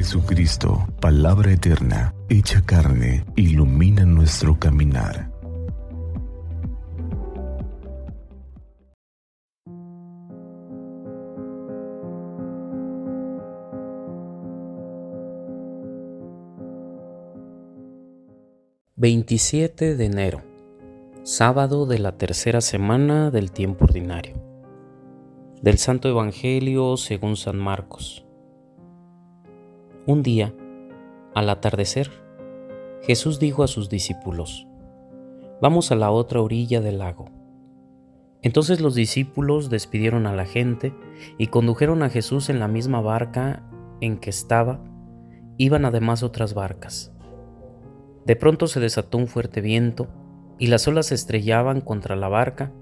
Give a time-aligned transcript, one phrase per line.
[0.00, 5.30] Jesucristo, palabra eterna, hecha carne, ilumina nuestro caminar.
[18.96, 20.40] Veintisiete de enero,
[21.24, 24.42] sábado de la tercera semana del tiempo ordinario.
[25.60, 28.24] Del Santo Evangelio según San Marcos.
[30.10, 30.52] Un día,
[31.36, 32.10] al atardecer,
[33.02, 34.66] Jesús dijo a sus discípulos,
[35.62, 37.26] Vamos a la otra orilla del lago.
[38.42, 40.92] Entonces los discípulos despidieron a la gente
[41.38, 43.62] y condujeron a Jesús en la misma barca
[44.00, 44.82] en que estaba.
[45.58, 47.12] Iban además otras barcas.
[48.26, 50.08] De pronto se desató un fuerte viento
[50.58, 52.72] y las olas se estrellaban contra la barca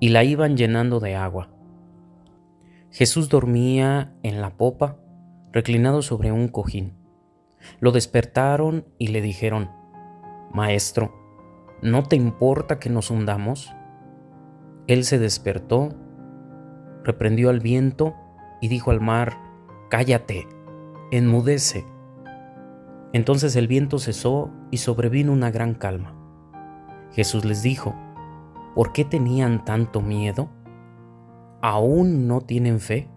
[0.00, 1.50] y la iban llenando de agua.
[2.90, 4.96] Jesús dormía en la popa
[5.52, 6.94] reclinado sobre un cojín.
[7.80, 9.70] Lo despertaron y le dijeron,
[10.52, 11.14] Maestro,
[11.82, 13.74] ¿no te importa que nos hundamos?
[14.86, 15.90] Él se despertó,
[17.04, 18.14] reprendió al viento
[18.60, 19.38] y dijo al mar,
[19.90, 20.46] Cállate,
[21.10, 21.84] enmudece.
[23.12, 26.14] Entonces el viento cesó y sobrevino una gran calma.
[27.12, 27.94] Jesús les dijo,
[28.74, 30.48] ¿por qué tenían tanto miedo?
[31.60, 33.08] ¿Aún no tienen fe?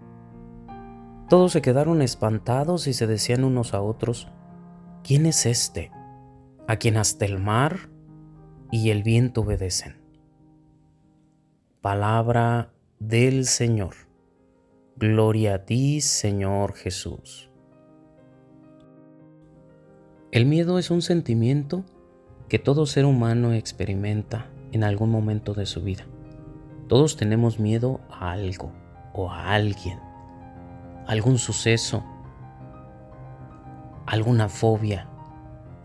[1.34, 4.28] Todos se quedaron espantados y se decían unos a otros,
[5.04, 5.90] ¿quién es este,
[6.68, 7.90] a quien hasta el mar
[8.70, 9.96] y el viento obedecen?
[11.82, 13.96] Palabra del Señor.
[14.96, 17.50] Gloria a ti, Señor Jesús.
[20.32, 21.84] El miedo es un sentimiento
[22.48, 26.06] que todo ser humano experimenta en algún momento de su vida.
[26.88, 28.72] Todos tenemos miedo a algo
[29.16, 30.13] o a alguien
[31.08, 32.04] algún suceso,
[34.06, 35.08] alguna fobia,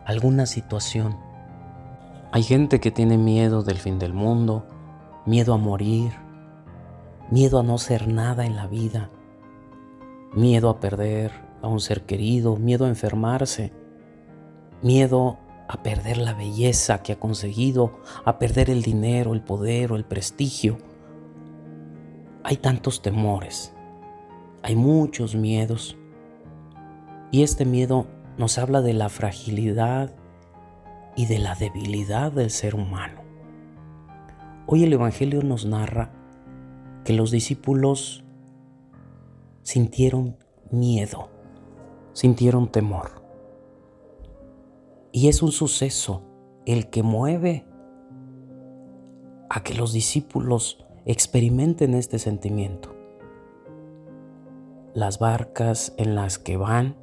[0.05, 1.16] alguna situación.
[2.33, 4.66] Hay gente que tiene miedo del fin del mundo,
[5.26, 6.12] miedo a morir,
[7.31, 9.10] miedo a no ser nada en la vida,
[10.34, 11.32] miedo a perder
[11.62, 13.72] a un ser querido, miedo a enfermarse,
[14.82, 15.38] miedo
[15.69, 20.04] a perder la belleza que ha conseguido, a perder el dinero, el poder o el
[20.04, 20.78] prestigio.
[22.42, 23.75] Hay tantos temores.
[24.62, 25.96] Hay muchos miedos
[27.30, 28.06] y este miedo
[28.38, 30.12] nos habla de la fragilidad
[31.16, 33.22] y de la debilidad del ser humano.
[34.66, 36.12] Hoy el Evangelio nos narra
[37.04, 38.24] que los discípulos
[39.62, 40.36] sintieron
[40.72, 41.30] miedo,
[42.12, 43.22] sintieron temor.
[45.12, 46.22] Y es un suceso
[46.66, 47.64] el que mueve
[49.48, 52.97] a que los discípulos experimenten este sentimiento
[54.98, 56.97] las barcas en las que van,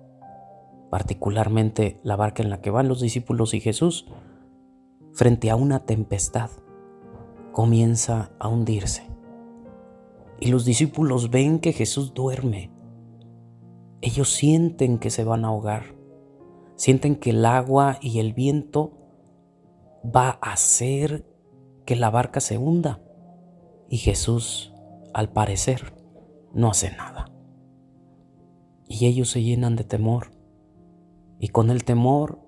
[0.90, 4.06] particularmente la barca en la que van los discípulos y Jesús,
[5.14, 6.50] frente a una tempestad,
[7.54, 9.10] comienza a hundirse.
[10.42, 12.70] Y los discípulos ven que Jesús duerme.
[14.02, 15.96] Ellos sienten que se van a ahogar.
[16.76, 18.92] Sienten que el agua y el viento
[20.14, 21.26] va a hacer
[21.86, 23.00] que la barca se hunda.
[23.88, 24.74] Y Jesús,
[25.14, 25.94] al parecer,
[26.54, 27.35] no hace nada
[28.88, 30.32] y ellos se llenan de temor.
[31.40, 32.40] Y con el temor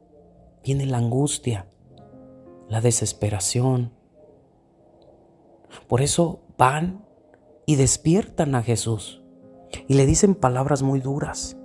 [0.64, 1.68] viene la angustia,
[2.68, 3.92] la desesperación.
[5.88, 7.06] Por eso van
[7.66, 9.22] y despiertan a Jesús
[9.88, 11.58] y le dicen palabras muy duras.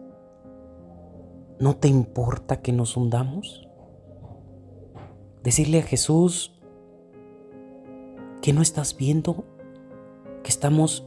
[1.58, 3.68] ¿No te importa que nos hundamos?
[5.42, 6.60] Decirle a Jesús
[8.40, 9.44] que no estás viendo,
[10.42, 11.06] que estamos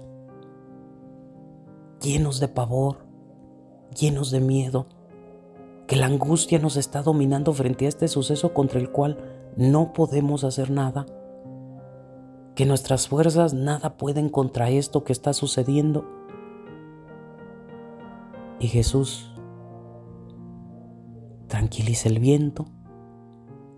[2.02, 3.05] llenos de pavor,
[3.95, 4.88] llenos de miedo,
[5.88, 9.17] que la angustia nos está dominando frente a este suceso contra el cual
[9.56, 11.06] no podemos hacer nada,
[12.56, 16.06] que nuestras fuerzas nada pueden contra esto que está sucediendo.
[18.59, 19.31] Y Jesús
[21.48, 22.65] tranquiliza el viento,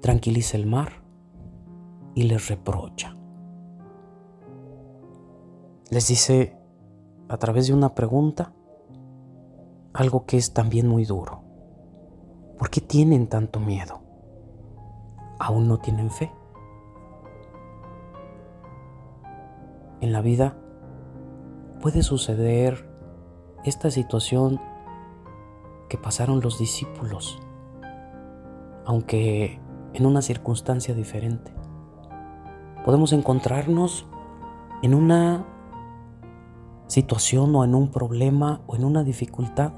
[0.02, 1.02] tranquiliza el mar
[2.16, 3.18] y les reprocha.
[5.90, 6.58] Les dice
[7.30, 8.54] a través de una pregunta,
[9.98, 11.42] algo que es también muy duro.
[12.60, 14.00] ¿Por qué tienen tanto miedo?
[15.40, 16.32] ¿Aún no tienen fe?
[20.00, 20.56] En la vida
[21.82, 22.88] puede suceder
[23.64, 24.62] esta situación
[25.90, 27.40] que pasaron los discípulos,
[28.86, 29.60] aunque
[29.96, 31.52] en una circunstancia diferente.
[32.86, 34.06] Podemos encontrarnos
[34.84, 35.44] en una
[36.86, 39.74] situación o en un problema o en una dificultad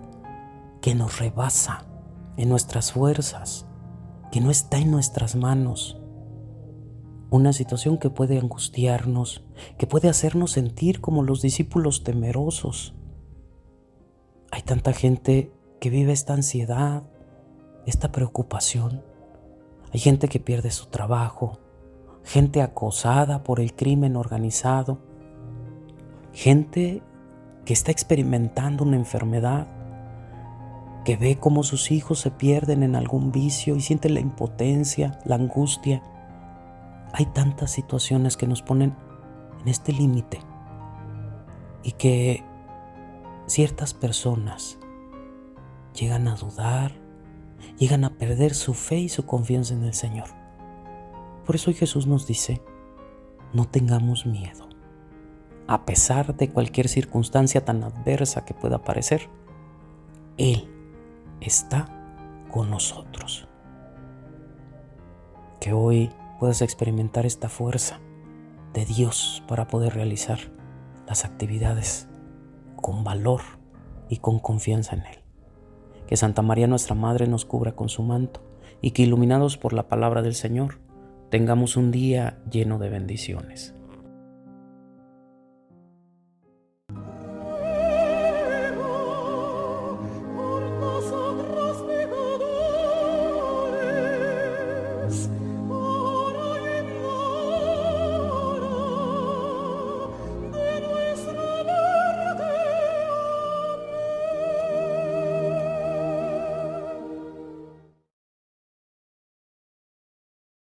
[0.82, 1.86] que nos rebasa
[2.38, 3.66] en nuestras fuerzas,
[4.32, 6.00] que no está en nuestras manos.
[7.30, 9.44] Una situación que puede angustiarnos,
[9.78, 12.96] que puede hacernos sentir como los discípulos temerosos.
[14.52, 17.04] Hay tanta gente que vive esta ansiedad,
[17.86, 19.04] esta preocupación.
[19.94, 21.60] Hay gente que pierde su trabajo,
[22.24, 25.00] gente acosada por el crimen organizado,
[26.32, 27.02] gente
[27.66, 29.68] que está experimentando una enfermedad,
[31.04, 35.36] que ve cómo sus hijos se pierden en algún vicio y siente la impotencia, la
[35.36, 36.04] angustia.
[37.14, 38.96] Hay tantas situaciones que nos ponen
[39.62, 40.40] en este límite
[41.84, 42.44] y que
[43.48, 44.78] ciertas personas
[45.94, 46.94] llegan a dudar,
[47.78, 50.28] llegan a perder su fe y su confianza en el Señor.
[51.46, 52.62] Por eso Jesús nos dice,
[53.54, 54.68] no tengamos miedo.
[55.68, 59.30] A pesar de cualquier circunstancia tan adversa que pueda parecer,
[60.38, 60.68] Él
[61.42, 61.88] está
[62.52, 63.48] con nosotros.
[65.60, 66.10] Que hoy
[66.40, 68.00] puedas experimentar esta fuerza
[68.74, 70.40] de Dios para poder realizar
[71.08, 72.08] las actividades
[72.76, 73.42] con valor
[74.10, 75.20] y con confianza en Él.
[76.08, 78.42] Que Santa María nuestra Madre nos cubra con su manto
[78.82, 80.80] y que iluminados por la palabra del Señor
[81.30, 83.76] tengamos un día lleno de bendiciones.